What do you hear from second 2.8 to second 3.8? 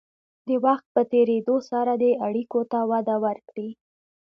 وده ورکړئ.